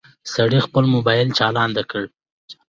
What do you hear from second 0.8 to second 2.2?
موبايل چالان کړ.